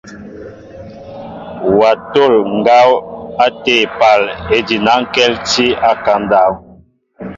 [1.77, 2.89] Wa tol ŋgaw
[3.45, 4.23] ate épaal
[4.57, 6.51] ejinaŋkɛltinɛ a ekaŋ ndáw.